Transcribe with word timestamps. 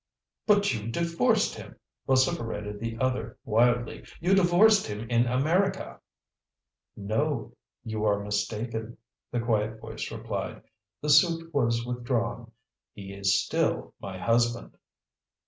"But 0.47 0.73
you 0.73 0.87
divorced 0.87 1.53
him," 1.53 1.75
vociferated 2.07 2.79
the 2.79 2.97
other 2.97 3.37
wildly. 3.45 4.03
"You 4.19 4.33
divorced 4.33 4.87
him 4.87 5.07
in 5.11 5.27
America!" 5.27 6.01
"No. 6.97 7.53
You 7.83 8.03
are 8.05 8.19
mistaken," 8.23 8.97
the 9.29 9.41
quiet 9.41 9.79
voice 9.79 10.11
replied. 10.11 10.63
"The 11.01 11.09
suit 11.11 11.53
was 11.53 11.85
withdrawn. 11.85 12.51
He 12.93 13.13
is 13.13 13.39
still 13.43 13.93
my 13.99 14.17
husband." 14.17 14.75